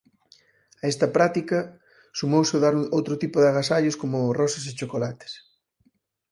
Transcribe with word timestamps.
A 0.83 0.85
esta 0.91 1.07
práctica 1.17 1.57
sumouse 2.19 2.53
o 2.55 2.61
dar 2.65 2.75
outro 2.97 3.13
tipo 3.21 3.37
de 3.39 3.47
agasallos 3.51 3.99
como 4.01 4.35
rosas 4.39 4.63
e 4.69 4.77
chocolates. 4.79 5.33